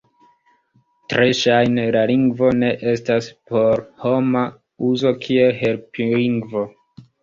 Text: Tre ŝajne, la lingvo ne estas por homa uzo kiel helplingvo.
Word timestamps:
Tre 1.13 1.27
ŝajne, 1.39 1.83
la 1.97 2.01
lingvo 2.13 2.51
ne 2.63 2.73
estas 2.95 3.31
por 3.53 3.87
homa 4.09 4.45
uzo 4.93 5.17
kiel 5.25 5.57
helplingvo. 5.65 6.71